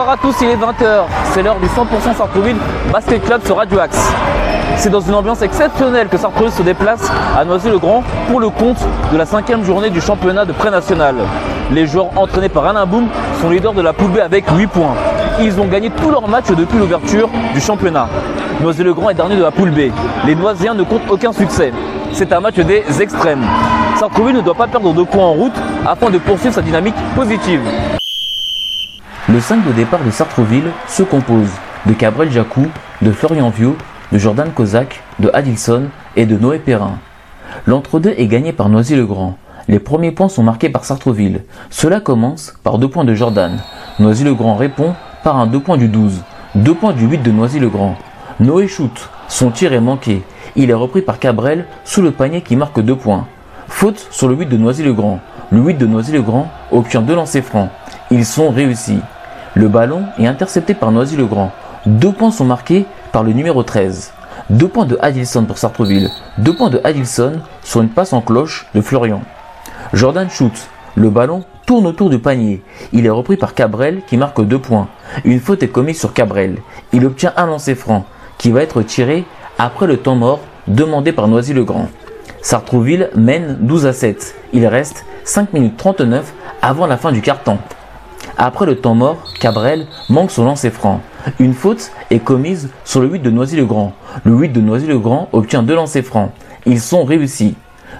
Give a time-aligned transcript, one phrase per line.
[0.00, 1.02] Bonsoir à tous, il est 20h.
[1.34, 2.56] C'est l'heure du 100% Sartrouville
[2.90, 4.00] Basket Club sur Radio Axe.
[4.78, 8.78] C'est dans une ambiance exceptionnelle que Sartrouville se déplace à Noisy-le-Grand pour le compte
[9.12, 11.16] de la cinquième journée du championnat de pré-national.
[11.70, 13.08] Les joueurs entraînés par Alain Boum
[13.42, 14.94] sont leaders de la poule B avec 8 points.
[15.38, 18.08] Ils ont gagné tous leurs matchs depuis l'ouverture du championnat.
[18.62, 19.92] Noisy-le-Grand est dernier de la poule B.
[20.24, 21.74] Les Noisiens ne comptent aucun succès.
[22.14, 23.44] C'est un match des extrêmes.
[23.98, 27.60] Sartrouville ne doit pas perdre de points en route afin de poursuivre sa dynamique positive.
[29.32, 31.50] Le 5 de départ de Sartreville se compose
[31.86, 32.66] de Cabrel Jacou,
[33.00, 33.76] de Florian Viau,
[34.10, 35.84] de Jordan Kozak, de Adilson
[36.16, 36.98] et de Noé Perrin.
[37.64, 39.38] L'entre-deux est gagné par Noisy-le-Grand.
[39.68, 41.42] Les premiers points sont marqués par Sartreville.
[41.70, 43.60] Cela commence par deux points de Jordan.
[44.00, 46.22] Noisy-le-Grand répond par un deux points du 12.
[46.56, 47.96] Deux points du 8 de Noisy-le-Grand.
[48.40, 49.10] Noé shoot.
[49.28, 50.22] Son tir est manqué.
[50.56, 53.28] Il est repris par Cabrel sous le panier qui marque deux points.
[53.68, 55.20] Faute sur le 8 de Noisy-le-Grand.
[55.52, 57.70] Le 8 de Noisy-le-Grand obtient deux lancers francs.
[58.10, 58.98] Ils sont réussis.
[59.54, 61.50] Le ballon est intercepté par Noisy-le-Grand.
[61.84, 64.12] Deux points sont marqués par le numéro 13.
[64.48, 66.08] Deux points de Adilson pour Sartreville.
[66.38, 69.22] Deux points de Adilson sur une passe en cloche de Florian.
[69.92, 70.52] Jordan shoot.
[70.94, 72.62] Le ballon tourne autour du panier.
[72.92, 74.86] Il est repris par Cabrel qui marque deux points.
[75.24, 76.58] Une faute est commise sur Cabrel.
[76.92, 78.04] Il obtient un lancer franc
[78.38, 79.24] qui va être tiré
[79.58, 81.88] après le temps mort demandé par Noisy-le-Grand.
[82.40, 84.36] Sartrouville mène 12 à 7.
[84.52, 87.58] Il reste 5 minutes 39 avant la fin du quart-temps.
[88.42, 91.02] Après le temps mort, Cabrel manque son lancer franc.
[91.40, 93.92] Une faute est commise sur le 8 de Noisy-le-Grand.
[94.24, 96.30] Le 8 de Noisy-le-Grand obtient deux lancers francs.
[96.64, 97.54] Ils sont réussis.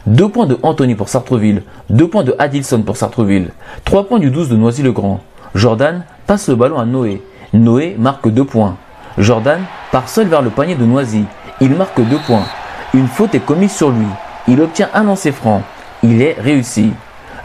[0.06, 3.50] Deux points de Anthony pour Sartreville, deux points de Adilson pour Sartreville,
[3.84, 5.20] trois points du 12 de Noisy-le-Grand.
[5.54, 7.20] Jordan passe le ballon à Noé.
[7.52, 8.78] Noé marque deux points.
[9.18, 9.60] Jordan
[9.92, 11.24] part seul vers le panier de Noisy.
[11.60, 12.46] Il marque deux points.
[12.94, 14.06] Une faute est commise sur lui.
[14.48, 15.60] Il obtient un lancer franc.
[16.02, 16.92] Il est réussi.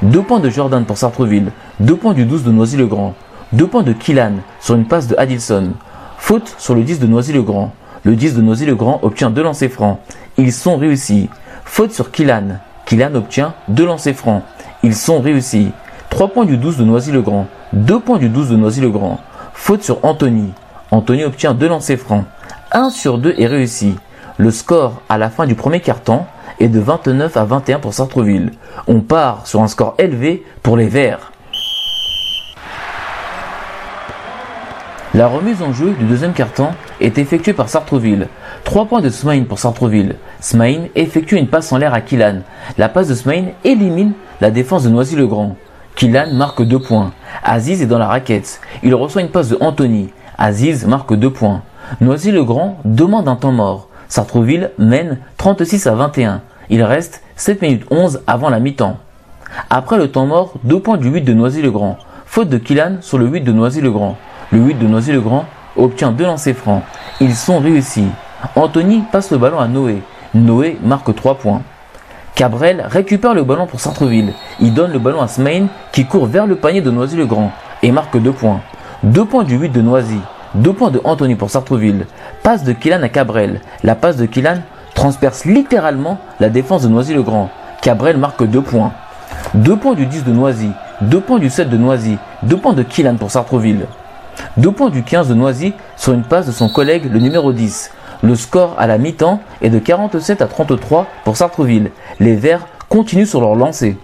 [0.02, 3.16] Deux points de Jordan pour Sartreville, deux points du 12 de Noisy-le-Grand,
[3.52, 5.72] deux points de Killan sur une passe de Adilson.
[6.18, 7.74] Faute sur le 10 de Noisy-le-Grand.
[8.04, 10.00] Le 10 de Noisy-le-Grand obtient deux lancers francs.
[10.38, 11.30] Ils sont réussis.
[11.66, 12.60] Faute sur Killan.
[12.86, 14.44] Killan obtient deux lancers francs.
[14.84, 15.72] Ils sont réussis.
[16.10, 17.48] Trois points du 12 de Noisy-le-Grand.
[17.74, 19.20] Deux points du 12 de Noisy-le-Grand.
[19.54, 20.54] Faute sur Anthony.
[20.92, 22.24] Anthony obtient deux lancers francs.
[22.72, 23.96] Un sur deux est réussi.
[24.38, 26.26] Le score à la fin du premier quart-temps
[26.60, 28.52] est de 29 à 21 pour Sartreville.
[28.88, 31.32] On part sur un score élevé pour les Verts.
[35.16, 38.28] La remise en jeu du deuxième quart-temps est effectuée par Sartreville.
[38.66, 40.18] 3 points de Smain pour Sartreville.
[40.42, 42.42] Smain effectue une passe en l'air à Killan.
[42.78, 44.12] La passe de Smain élimine
[44.42, 45.56] la défense de Noisy-le-Grand.
[45.96, 47.14] Killan marque 2 points.
[47.46, 48.60] Aziz est dans la raquette.
[48.84, 50.10] Il reçoit une passe de Anthony.
[50.38, 51.62] Aziz marque 2 points.
[52.02, 53.88] Noisy-le-Grand demande un temps mort.
[54.10, 56.42] Sartreville mène 36 à 21.
[56.70, 58.98] Il reste 7 minutes 11 avant la mi-temps.
[59.70, 62.00] Après le temps mort, 2 points du 8 de Noisy-le-Grand.
[62.26, 64.18] Faute de Killan sur le 8 de Noisy-le-Grand.
[64.52, 65.46] Le 8 de Noisy-le-Grand
[65.76, 66.84] obtient deux lancers francs.
[67.20, 68.08] Ils sont réussis.
[68.56, 70.02] Anthony passe le ballon à Noé.
[70.34, 71.62] Noé marque 3 points.
[72.36, 74.34] Cabrel récupère le ballon pour Sartreville.
[74.60, 77.52] Il donne le ballon à Smain qui court vers le panier de Noisy-le-Grand
[77.82, 78.60] et marque 2 points.
[79.04, 80.20] 2 points du 8 de Noisy.
[80.56, 82.06] 2 points de Anthony pour Sartreville.
[82.44, 83.62] Passe de Killan à Cabrel.
[83.84, 84.60] La passe de Killan
[84.94, 87.50] transperce littéralement la défense de Noisy-le-Grand.
[87.82, 88.92] Cabrel marque 2 points.
[89.54, 90.70] 2 points du 10 de Noisy.
[91.02, 92.18] 2 points du 7 de Noisy.
[92.44, 93.86] 2 points de Killan pour Sartreville.
[94.58, 97.92] 2 points du 15 de Noisy sur une passe de son collègue le numéro 10.
[98.24, 101.92] Le score à la mi-temps est de 47 à 33 pour Sartreville.
[102.20, 103.98] Les Verts continuent sur leur lancée.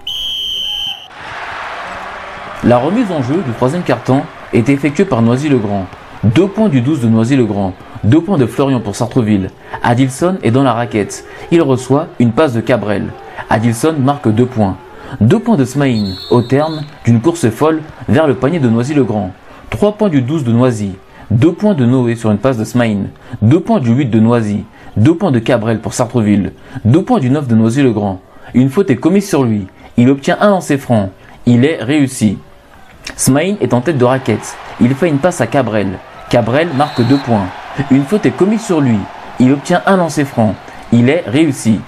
[2.64, 5.86] La remise en jeu du troisième quart-temps est effectuée par Noisy-le-Grand.
[6.24, 7.74] 2 points du 12 de Noisy-le-Grand.
[8.03, 9.50] 2 points de Florian pour Sartreville.
[9.81, 11.25] Adilson est dans la raquette.
[11.52, 13.08] Il reçoit une passe de Cabrel.
[13.50, 14.78] Adilson marque 2 points.
[15.22, 19.32] 2 points de Smaïn au terme d'une course folle vers le panier de Noisy-le-Grand.
[19.72, 20.91] 3 points du 12 de Noisy.
[21.32, 23.08] 2 points de Noé sur une passe de Smaïn.
[23.41, 24.66] 2 points du 8 de Noisy.
[24.97, 26.52] 2 points de Cabrel pour Sartreville.
[26.85, 28.20] 2 points du 9 de Noisy-le-Grand.
[28.53, 29.66] Une faute est commise sur lui.
[29.97, 31.09] Il obtient un lancer franc.
[31.46, 32.38] Il est réussi.
[33.16, 34.56] Smaïn est en tête de raquette.
[34.82, 35.88] Il fait une passe à Cabrel.
[36.29, 37.47] Cabrel marque 2 points.
[37.90, 39.00] Une faute est commise sur lui.
[39.40, 40.53] Il obtient un lancer franc.
[40.91, 41.79] Il est réussi.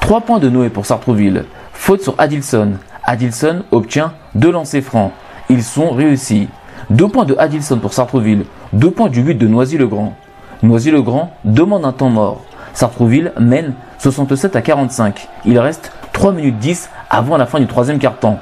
[0.00, 1.46] 3 points de Noé pour Sartreville.
[1.72, 2.74] Faute sur Adilson.
[3.04, 5.12] Adilson obtient 2 lancers francs.
[5.48, 6.48] Ils sont réussis.
[6.90, 8.44] 2 points de Adilson pour Sartreville.
[8.72, 10.14] 2 points du 8 de Noisy-le-Grand.
[10.62, 12.44] Noisy-le-Grand demande un temps mort.
[12.74, 15.28] Sartreville mène 67 à 45.
[15.46, 18.38] Il reste 3 minutes 10 avant la fin du troisième quart-temps.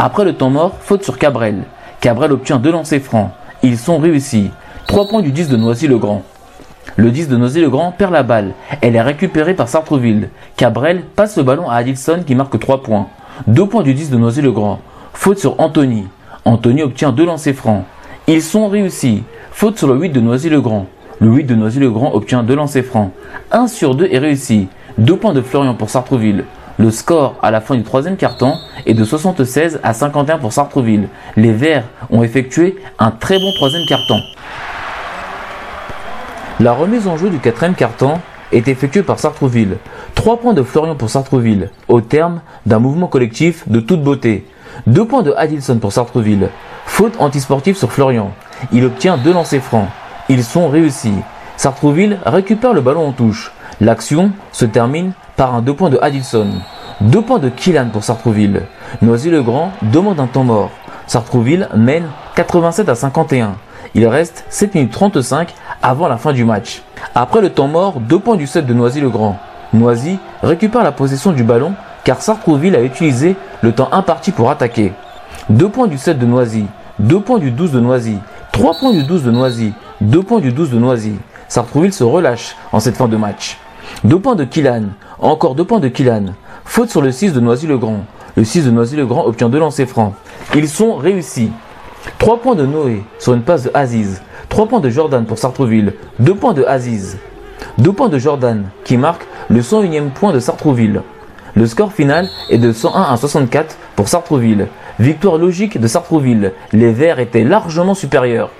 [0.00, 1.62] Après le temps mort, faute sur Cabrel.
[2.00, 3.30] Cabrel obtient 2 lancers francs.
[3.62, 4.50] Ils sont réussis.
[4.88, 6.22] 3 points du 10 de Noisy-le-Grand.
[6.96, 8.54] Le 10 de Noisy-le-Grand perd la balle.
[8.80, 10.30] Elle est récupérée par Sartreville.
[10.56, 13.06] Cabrel passe le ballon à Adilson qui marque 3 points.
[13.46, 14.80] 2 points du 10 de Noisy-le-Grand.
[15.12, 16.08] Faute sur Anthony.
[16.44, 17.84] Anthony obtient 2 lancers francs.
[18.26, 19.22] Ils sont réussis.
[19.50, 20.86] Faute sur le 8 de Noisy-le-Grand.
[21.20, 23.12] Le 8 de Noisy-le-Grand obtient deux lancers francs.
[23.50, 24.68] 1 sur 2 est réussi.
[24.98, 26.44] 2 points de Florian pour Sartreville.
[26.76, 31.08] Le score à la fin du troisième quart-temps est de 76 à 51 pour Sartreville.
[31.36, 34.20] Les Verts ont effectué un très bon troisième quart-temps.
[36.60, 38.20] La remise en jeu du quatrième quart-temps
[38.52, 39.76] est effectuée par Sartreville.
[40.14, 44.44] 3 points de Florian pour Sartreville, au terme d'un mouvement collectif de toute beauté.
[44.86, 46.48] 2 points de Adilson pour Sartreville.
[46.86, 48.32] Faute antisportive sur Florian.
[48.72, 49.88] Il obtient deux lancers francs.
[50.28, 51.14] Ils sont réussis.
[51.56, 53.52] Sartreville récupère le ballon en touche.
[53.80, 56.48] L'action se termine par un 2 points de Adilson.
[57.00, 58.62] 2 points de Killan pour Sartreville.
[59.02, 60.70] Noisy-le-Grand demande un temps mort.
[61.06, 62.06] Sartreville mène
[62.36, 63.56] 87 à 51.
[63.94, 66.82] Il reste 7 minutes 35 avant la fin du match.
[67.14, 69.38] Après le temps mort, 2 points du set de Noisy-le-Grand.
[69.72, 71.74] Noisy récupère la possession du ballon
[72.04, 74.92] car Sartreville a utilisé le temps imparti pour attaquer.
[75.50, 76.66] 2 points du set de Noisy,
[76.98, 78.18] 2 points du 12 de Noisy,
[78.52, 81.14] 3 points du 12 de Noisy, 2 points du 12 de Noisy.
[81.48, 83.58] Sartrouville se relâche en cette fin de match.
[84.04, 84.84] 2 points de Killan,
[85.18, 86.34] encore 2 points de Killan.
[86.64, 88.04] Faute sur le 6 de Noisy-le-Grand.
[88.36, 90.14] Le 6 de Noisy-le-Grand obtient 2 lancers francs.
[90.54, 91.50] Ils sont réussis.
[92.18, 94.22] 3 points de Noé sur une passe de Aziz.
[94.48, 95.94] 3 points de Jordan pour Sartrouville.
[96.18, 97.18] 2 points de Aziz.
[97.78, 101.02] 2 points de Jordan qui marque le 101e point de Sartrouville.
[101.56, 104.66] Le score final est de 101 à 64 pour Sartrouville.
[104.98, 106.52] Victoire logique de Sartrouville.
[106.72, 108.50] Les Verts étaient largement supérieurs.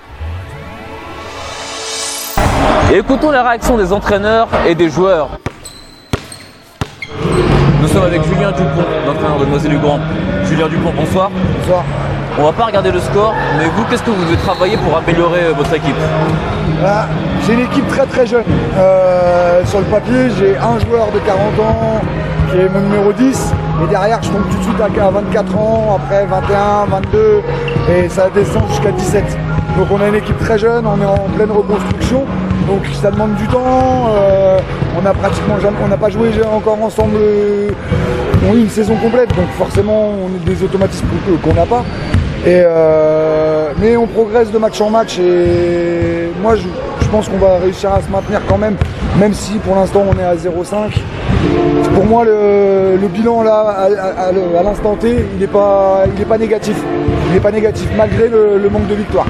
[2.92, 5.40] écoutons la réaction des entraîneurs et des joueurs.
[7.82, 9.98] Nous sommes avec Julien Dupont, l'entraîneur de Noisy-le-Grand.
[10.44, 11.32] Julien Dupont, bonsoir.
[11.58, 11.82] Bonsoir.
[12.38, 15.46] On va pas regarder le score, mais vous, qu'est-ce que vous devez travailler pour améliorer
[15.46, 15.96] euh, votre équipe?
[17.44, 18.44] J'ai une équipe très très jeune.
[18.76, 22.00] Euh, sur le papier, j'ai un joueur de 40 ans
[22.54, 23.52] qui est mon numéro 10.
[23.82, 27.40] Et derrière, je tombe tout de suite à 24 ans, après 21, 22,
[27.90, 29.24] et ça descend jusqu'à 17.
[29.76, 32.24] Donc on a une équipe très jeune, on est en pleine reconstruction,
[32.68, 34.08] donc ça demande du temps.
[34.16, 34.58] Euh,
[34.96, 37.70] on pratiquement on n'a pas joué encore ensemble euh,
[38.54, 41.06] une saison complète, donc forcément on a des automatismes
[41.42, 41.84] qu'on n'a pas.
[42.46, 46.68] Euh, mais on progresse de match en match et moi je,
[47.10, 48.76] pense qu'on va réussir à se maintenir quand même,
[49.18, 51.00] même si pour l'instant on est à 0,5.
[51.94, 53.88] Pour moi le, bilan là
[54.18, 56.76] à, l'instant T il n'est pas, pas négatif.
[57.28, 59.26] Il n'est pas négatif malgré le, manque de victoire.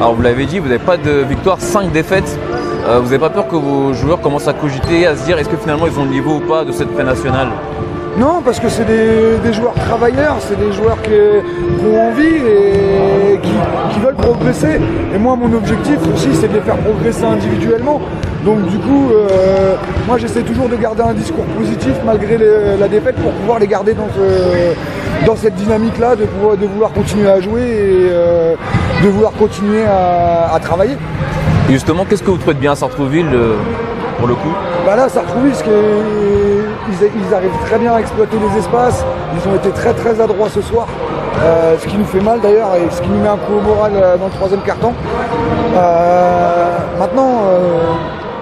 [0.00, 2.38] Alors vous l'avez dit, vous n'avez pas de victoire, 5 défaites.
[2.86, 5.48] Euh, vous n'avez pas peur que vos joueurs commencent à cogiter, à se dire est-ce
[5.48, 7.48] que finalement ils ont le niveau ou pas de cette pré-nationale
[8.18, 14.00] non, parce que c'est des, joueurs travailleurs, c'est des joueurs qui, ont envie et qui,
[14.00, 14.80] veulent progresser.
[15.14, 18.00] Et moi, mon objectif aussi, c'est de les faire progresser individuellement.
[18.48, 19.74] Donc du coup, euh,
[20.06, 22.38] moi j'essaie toujours de garder un discours positif malgré
[22.78, 24.08] la défaite pour pouvoir les garder dans,
[25.26, 26.22] dans cette dynamique-là, de,
[26.56, 28.54] de vouloir continuer à jouer et euh,
[29.04, 30.96] de vouloir continuer à, travailler.
[31.68, 33.56] justement, qu'est-ce que vous trouvez bien à Sartreville euh,
[34.18, 34.54] pour le coup?
[34.86, 39.04] Bah Là, Sartreville, ce ils, arrivent très bien à exploiter les espaces.
[39.36, 40.86] Ils ont été très très adroits ce soir.
[41.42, 43.60] Euh, ce qui nous fait mal d'ailleurs et ce qui nous met un coup au
[43.60, 44.94] moral dans le troisième carton.
[45.76, 47.42] Euh, maintenant,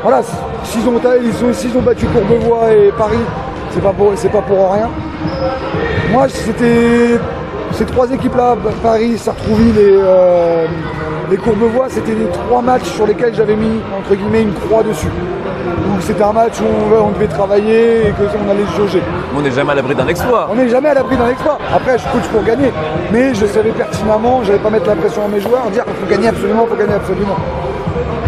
[0.07, 0.23] voilà,
[0.63, 3.19] s'ils ont, ils ont, battu Courbevoie et Paris,
[3.71, 4.89] c'est pas pour, pas pour rien.
[6.13, 7.19] Moi, c'était
[7.73, 9.99] ces trois équipes-là, Paris, Sartrouville et
[11.29, 15.11] les Courbevoie, c'était les trois matchs sur lesquels j'avais mis entre guillemets une croix dessus
[16.01, 19.03] c'était un match où on, devait travailler et qu'on allait se jauger.
[19.37, 20.49] On n'est jamais à l'abri d'un exploit.
[20.51, 21.59] On n'est jamais à l'abri d'un exploit.
[21.75, 22.71] Après, je coach pour gagner.
[23.13, 25.95] Mais je savais pertinemment, je n'allais pas mettre la pression à mes joueurs, dire qu'il
[25.95, 27.37] faut gagner absolument, il faut gagner absolument.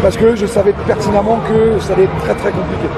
[0.03, 2.89] Parce que je savais pertinemment que ça allait être très très compliqué.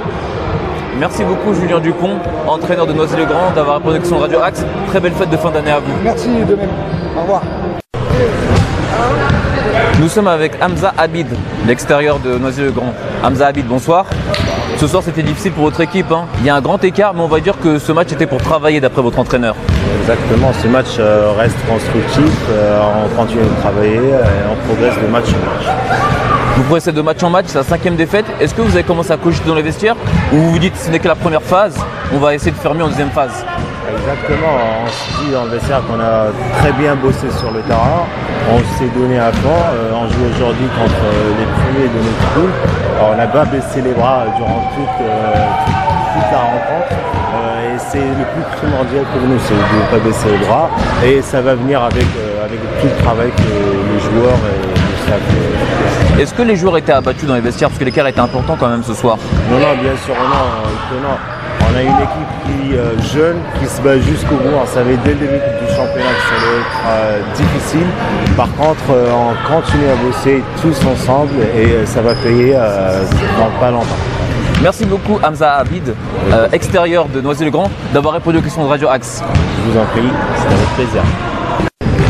[0.98, 4.64] Merci beaucoup Julien Dupont, entraîneur de Noisy-le-Grand, d'avoir répondu à Radio Axe.
[4.88, 5.92] Très belle fête de fin d'année à vous.
[6.04, 6.68] Merci de même.
[7.16, 7.42] Au revoir.
[9.98, 11.26] Nous sommes avec Hamza Habid,
[11.66, 12.92] l'extérieur de Noisy-le-Grand.
[13.22, 14.06] Hamza Habid, bonsoir.
[14.76, 16.10] Ce soir, c'était difficile pour votre équipe.
[16.10, 16.24] Hein.
[16.38, 18.38] Il y a un grand écart, mais on va dire que ce match était pour
[18.38, 19.54] travailler d'après votre entraîneur.
[20.00, 22.32] Exactement, ce match euh, reste constructif.
[22.50, 26.09] Euh, on continue de travailler et on progresse de match en match.
[26.56, 28.26] Vous progressez de match en match, c'est la cinquième défaite.
[28.40, 29.96] Est-ce que vous avez commencé à cogiter dans les vestiaires
[30.32, 31.76] ou vous vous dites ce n'est que la première phase,
[32.12, 33.44] on va essayer de faire mieux en deuxième phase
[33.92, 34.54] Exactement,
[34.84, 36.26] on se dit dans le vestiaire qu'on a
[36.60, 38.06] très bien bossé sur le terrain,
[38.52, 41.04] on s'est donné à fond, euh, on joue aujourd'hui contre
[41.38, 45.34] les premiers de notre poule on n'a pas baissé les bras durant toute, euh,
[46.32, 46.92] la rencontre.
[47.34, 50.70] Euh, et c'est le plus primordial pour nous, c'est de ne pas baisser les bras.
[51.04, 54.38] Et ça va venir avec, euh, avec tout le travail que les joueurs
[56.18, 57.68] Est-ce que les joueurs étaient abattus dans les vestiaires?
[57.70, 59.16] Parce que l'écart était important quand même ce soir.
[59.50, 61.16] Non, non, bien sûr, non.
[61.72, 64.56] On a une équipe qui euh, jeune, qui se bat jusqu'au bout.
[64.60, 67.86] On savait dès le début du championnat que ça allait être euh, difficile.
[68.36, 73.70] Par contre, euh, on continue à bosser tous ensemble et ça va payer dans pas
[73.70, 73.86] longtemps.
[74.62, 75.94] Merci beaucoup Hamza Abid,
[76.52, 79.22] extérieur de Noisy-le-Grand, d'avoir répondu aux questions de Radio Axe.
[79.64, 80.02] Je vous en prie,
[80.36, 81.02] c'était avec plaisir.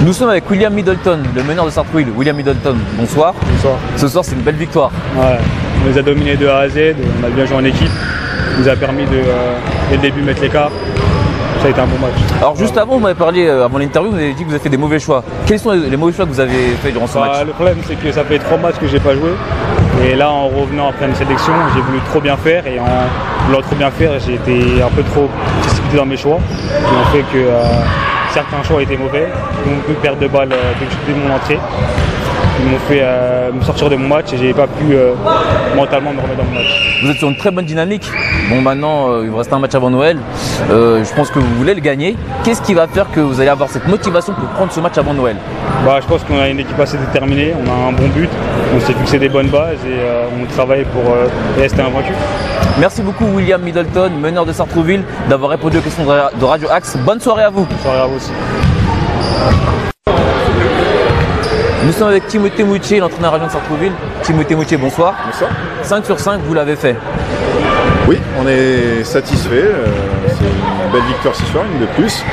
[0.02, 2.08] Nous sommes avec William Middleton, le meneur de Sartreville.
[2.16, 3.34] William Middleton, bonsoir.
[3.52, 3.74] Bonsoir.
[3.98, 4.90] Ce soir, c'est une belle victoire.
[5.14, 5.36] Ouais,
[5.84, 7.90] on les a dominés de A à Z, on a bien joué en équipe.
[7.90, 9.56] Ça nous a permis de, euh,
[9.90, 10.70] dès le début, mettre l'écart.
[11.60, 12.14] Ça a été un bon match.
[12.38, 14.62] Alors juste avant, vous m'avez parlé, euh, avant l'interview, vous avez dit que vous avez
[14.62, 15.22] fait des mauvais choix.
[15.44, 17.78] Quels sont les mauvais choix que vous avez fait durant ce bah, match Le problème,
[17.86, 19.32] c'est que ça fait trois matchs que j'ai pas joué.
[20.02, 22.66] Et là, en revenant après une sélection, j'ai voulu trop bien faire.
[22.66, 22.86] Et en
[23.46, 25.28] voulant trop bien faire, j'ai été un peu trop
[25.60, 26.38] précipité dans mes choix.
[26.70, 27.62] Qui ont fait que euh,
[28.32, 29.28] certains choix étaient mauvais.
[29.64, 30.72] Ils m'ont pu perdre de balles euh,
[31.06, 31.58] dès, mon entrée.
[32.62, 35.14] Ils m'ont fait euh, me sortir de mon match et j'ai pas pu euh,
[35.74, 37.00] mentalement me remettre dans mon match.
[37.02, 38.10] Vous êtes sur une très bonne dynamique.
[38.50, 40.18] Bon, maintenant, il vous reste un match avant Noël.
[40.68, 42.16] je pense que vous voulez le gagner.
[42.44, 45.14] Qu'est-ce qui va faire que vous allez avoir cette motivation pour prendre ce match avant
[45.14, 45.36] Noël?
[45.86, 47.54] Bah, Je pense qu'on a une équipe assez déterminée.
[47.64, 48.28] On a un bon but.
[48.76, 49.98] On s'est fixé des bonnes bases et
[50.40, 51.14] on travaille pour
[51.56, 52.12] rester invaincu.
[52.80, 56.96] Merci beaucoup William Middleton, meneur de Sartrouville, d'avoir répondu aux questions de Radio Axe.
[56.96, 57.66] Bonne soirée à vous.
[57.66, 58.32] Bonne soirée à vous aussi.
[61.84, 63.92] Nous sommes avec Timothée Moutier, l'entraîneur radio de Sartrouville.
[64.22, 65.14] Timothée Moutier, bonsoir.
[65.26, 65.50] Bonsoir.
[65.82, 66.96] 5 sur 5, vous l'avez fait.
[68.08, 69.62] Oui, on est satisfait.
[69.62, 69.86] Euh,
[70.28, 72.24] c'est une belle victoire ce soir, une de plus.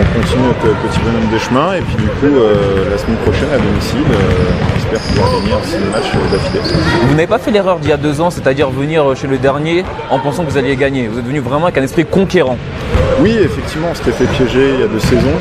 [0.00, 3.48] On continue notre petit bonhomme de chemin et puis du coup euh, la semaine prochaine
[3.54, 4.02] à domicile,
[4.92, 6.60] euh, pouvoir gagner un 6 matchs d'affilée.
[7.02, 9.84] Vous n'avez pas fait l'erreur d'il y a deux ans, c'est-à-dire venir chez le dernier
[10.10, 11.08] en pensant que vous alliez gagner.
[11.08, 12.56] Vous êtes venu vraiment avec un esprit conquérant.
[13.20, 15.36] Oui, effectivement, on s'était fait piéger il y a deux saisons.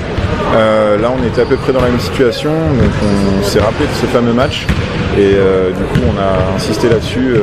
[0.54, 3.94] là, on était à peu près dans la même situation, donc on s'est rappelé de
[3.94, 4.68] ce fameux match
[5.18, 7.38] et du coup, on a insisté là-dessus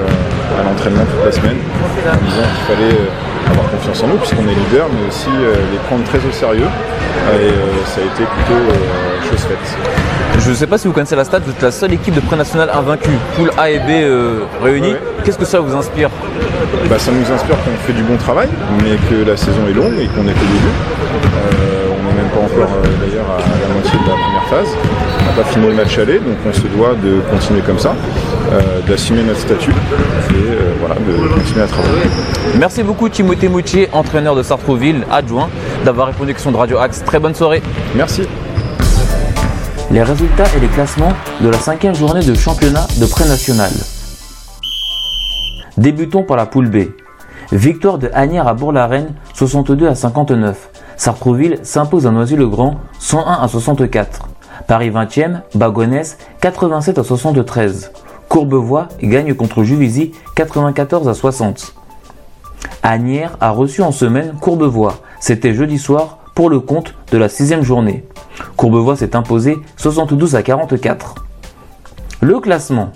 [0.58, 1.56] à l'entraînement toute la semaine
[2.06, 2.98] en disant qu'il fallait
[3.50, 6.68] avoir confiance en nous puisqu'on est leader, mais aussi les prendre très au sérieux
[7.34, 9.76] et euh, ça a été plutôt euh, chose faite.
[10.38, 12.20] Je ne sais pas si vous connaissez la stat, vous êtes la seule équipe de
[12.20, 14.94] pré-national invaincue, poule A et B euh, réunies.
[15.24, 16.10] Qu'est-ce que ça vous inspire
[16.88, 18.48] bah, Ça nous inspire qu'on fait du bon travail,
[18.82, 20.74] mais que la saison est longue et qu'on est au début.
[21.90, 22.68] on n'est même pas encore
[23.00, 24.68] d'ailleurs à, la moitié de la première phase.
[25.20, 27.94] On n'a pas fini le match aller, donc on se doit de continuer comme ça,
[28.86, 29.72] d'assumer notre statut
[30.30, 32.10] et voilà, de continuer à travailler.
[32.58, 35.48] Merci beaucoup Timothée Moutier, entraîneur de Sartrouville, adjoint
[35.84, 37.02] d'avoir répondu aux questions de Radio Axe.
[37.04, 37.62] Très bonne soirée.
[37.94, 38.22] Merci.
[39.90, 43.70] Les résultats et les classements de la cinquième journée de championnat de pré-national.
[45.78, 46.90] Débutons par la poule B.
[47.52, 50.68] Victoire de Agnières à Bourg-la-Reine, 62 à 59.
[50.98, 54.28] Sartrouville s'impose à Noisy-le-Grand, 101 à 64.
[54.66, 57.90] Paris 20e, Bagonès, 87 à 73.
[58.28, 61.72] Courbevoie gagne contre Juvisy, 94 à 60.
[62.82, 64.98] Agnières a reçu en semaine Courbevoie.
[65.18, 68.04] C'était jeudi soir pour le compte de la sixième journée.
[68.56, 71.14] Courbevoie s'est imposé 72 à 44.
[72.20, 72.92] Le classement.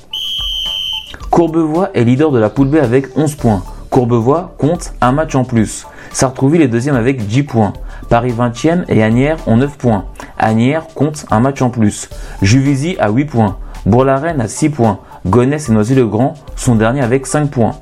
[1.31, 3.63] Courbevoie est leader de la poule B avec 11 points.
[3.91, 5.87] Courbevoie compte un match en plus.
[6.13, 7.73] Sartrouville est deuxième avec 10 points.
[8.09, 10.05] Paris 20e et Agnières ont 9 points.
[10.39, 12.11] Agnières compte un match en plus.
[12.43, 13.57] Juvisy a 8 points.
[13.87, 14.99] Bourg-la-Reine a 6 points.
[15.27, 17.77] Gonesse et Noisy-le-Grand sont derniers avec 5 points.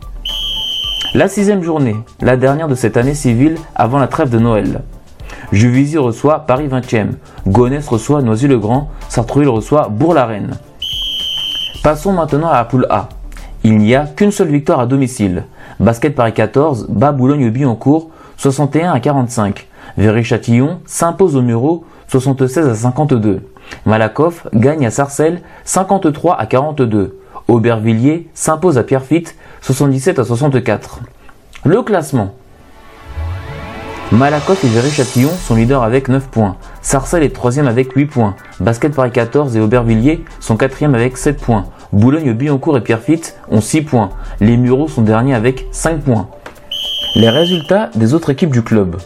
[1.15, 4.83] La sixième journée, la dernière de cette année civile avant la trêve de Noël.
[5.53, 7.15] Juvisy reçoit Paris 20e,
[7.47, 10.53] Gonesse reçoit Noisy-le-Grand, Sartrouville reçoit Bourg-la-Reine.
[11.83, 13.09] Passons maintenant à la poule A.
[13.65, 15.45] Il n'y a qu'une seule victoire à domicile.
[15.81, 19.67] Basket Paris 14 bat Boulogne-Billancourt 61 à 45.
[19.99, 23.43] Véry-Châtillon s'impose au Muro 76 à 52.
[23.87, 27.19] Malakoff gagne à Sarcelles 53 à 42.
[27.49, 31.01] Aubervilliers s'impose à Pierrefitte 77 à 64.
[31.65, 32.35] Le classement.
[34.13, 36.57] Malakoff et Véry-Châtillon sont leaders avec 9 points.
[36.83, 38.35] Sarcelles est 3 avec 8 points.
[38.59, 41.67] Basket Paris 14 et Aubervilliers sont 4 avec 7 points.
[41.93, 44.11] Boulogne-Billancourt et Pierrefitte ont 6 points.
[44.41, 46.29] Les Mureaux sont derniers avec 5 points.
[47.15, 48.97] Les résultats des autres équipes du club.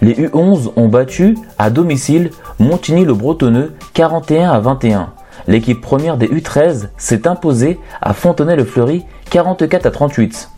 [0.00, 5.10] Les U11 ont battu à domicile Montigny le Bretonneux 41 à 21.
[5.48, 10.48] L'équipe première des U13 s'est imposée à Fontenay-le-Fleury 44 à 38.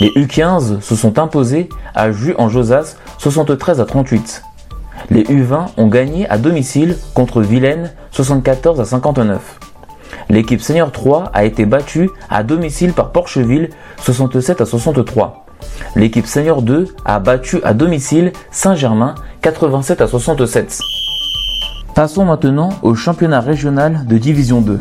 [0.00, 4.42] Les U15 se sont imposés à Jus en Josas 73 à 38.
[5.10, 9.58] Les U20 ont gagné à domicile contre Vilaine 74 à 59.
[10.28, 13.70] L'équipe senior 3 a été battue à domicile par Porcheville
[14.00, 15.46] 67 à 63.
[15.94, 20.80] L'équipe senior 2 a battu à domicile Saint-Germain 87 à 67.
[21.94, 24.80] Passons maintenant au championnat régional de Division 2.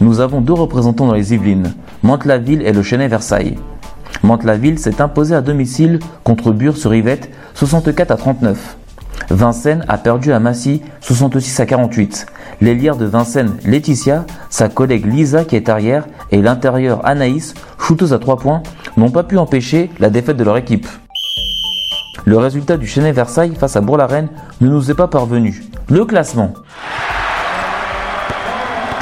[0.00, 3.56] Nous avons deux représentants dans les Yvelines, Mantes-la-Ville et le Chenet-Versailles.
[4.22, 8.76] Mantes-la-Ville s'est imposé à domicile contre Bure-sur-Yvette 64 à 39.
[9.30, 12.26] Vincennes a perdu à Massy 66 à 48.
[12.60, 18.18] L'ailière de Vincennes, Laetitia, sa collègue Lisa qui est arrière et l'intérieur Anaïs, shooteuse à
[18.18, 18.62] 3 points,
[18.96, 20.86] n'ont pas pu empêcher la défaite de leur équipe.
[22.24, 24.28] Le résultat du Chenet Versailles face à Bourg-la-Reine
[24.60, 25.64] ne nous est pas parvenu.
[25.88, 26.52] Le classement.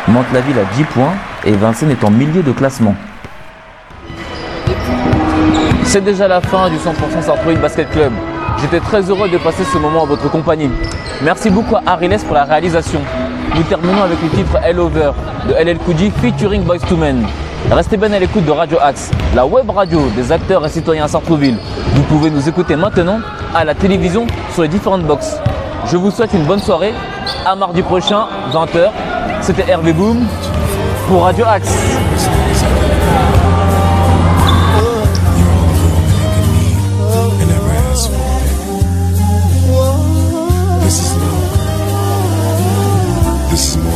[0.07, 2.95] Mantes-la-Ville a 10 points et Vincennes est en milieu de classement.
[5.99, 8.12] C'est déjà la fin du 100% Sartrouville Basket Club.
[8.61, 10.71] J'étais très heureux de passer ce moment en votre compagnie.
[11.25, 13.00] Merci beaucoup à Ariles pour la réalisation.
[13.57, 15.11] Nous terminons avec le titre Hell Over
[15.49, 17.26] de LL Cool featuring Boys to Men.
[17.73, 21.09] Restez bien à l'écoute de Radio Axe, la web radio des acteurs et citoyens à
[21.09, 21.59] Sartrouville.
[21.95, 23.19] Vous pouvez nous écouter maintenant
[23.52, 25.37] à la télévision sur les différentes boxes.
[25.87, 26.95] Je vous souhaite une bonne soirée.
[27.45, 28.90] À mardi prochain, 20h.
[29.40, 30.25] C'était Hervé Boom
[31.09, 31.76] pour Radio Axe.
[43.59, 43.88] Christmas.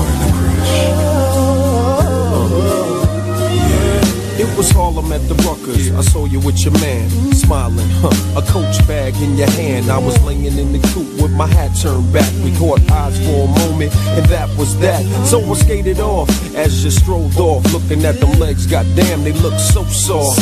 [5.12, 5.95] At the Ruckers.
[5.97, 8.40] I saw you with your man, smiling, huh?
[8.40, 9.90] A coach bag in your hand.
[9.90, 12.31] I was laying in the coop with my hat turned back.
[12.42, 15.04] We caught eyes for a moment, and that was that.
[15.26, 18.66] So I skated off as you strolled off, looking at them legs.
[18.66, 20.40] Goddamn, they look so soft.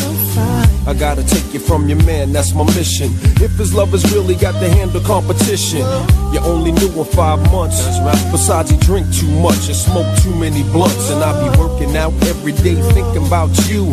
[0.87, 3.11] I gotta take you from your man, that's my mission.
[3.43, 5.85] If his love has really got to handle competition,
[6.33, 7.83] you only knew him five months.
[8.31, 11.11] Besides, he drink too much and smoke too many blunts.
[11.11, 13.93] And I be working out every day thinking about you.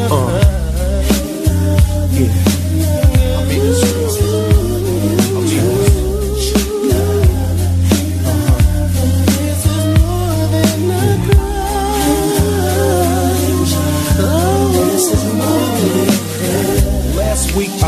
[0.00, 0.40] Uh,
[2.12, 2.48] yeah.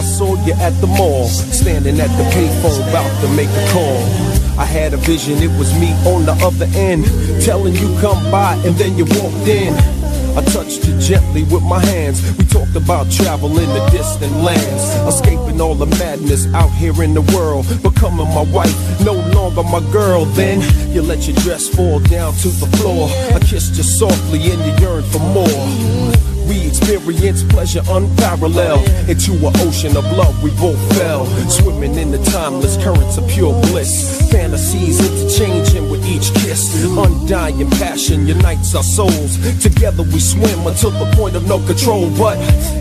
[0.00, 3.98] I saw you at the mall, standing at the payphone, about to make a call.
[4.58, 7.04] I had a vision, it was me on the other end,
[7.42, 9.99] telling you come by, and then you walked in.
[10.36, 12.22] I touched you gently with my hands.
[12.38, 17.14] We talked about travel in the distant lands, escaping all the madness out here in
[17.14, 20.24] the world, becoming my wife, no longer my girl.
[20.24, 20.60] Then
[20.94, 23.08] you let your dress fall down to the floor.
[23.34, 26.10] I kissed you softly, and you yearned for more.
[26.48, 30.42] We experienced pleasure unparalleled into an ocean of love.
[30.42, 34.30] We both fell, swimming in the timeless currents of pure bliss.
[34.32, 36.84] Fantasies interchanging each kiss.
[36.84, 39.38] Undying passion unites our souls.
[39.62, 42.10] Together we swim until the point of no control.
[42.18, 42.36] But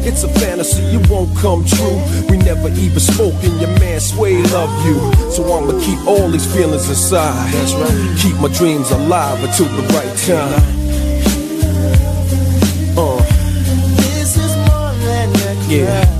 [0.08, 2.00] it's a fantasy, you won't come true.
[2.30, 4.96] We never even spoke, and your man Sway love you.
[5.32, 7.52] So I'ma keep all these feelings inside.
[7.54, 8.18] That's right.
[8.18, 10.80] Keep my dreams alive until the right time.
[12.98, 13.26] Uh.
[15.70, 16.18] Yeah.